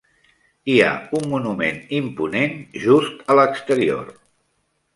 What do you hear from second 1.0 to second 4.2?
un monument imponent just a l'exterior.